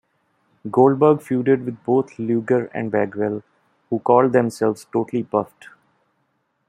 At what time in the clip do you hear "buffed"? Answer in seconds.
5.21-5.67